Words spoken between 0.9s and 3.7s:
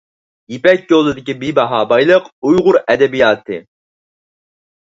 يولىدىكى بىباھا بايلىق— ئۇيغۇر ئەدەبىياتى.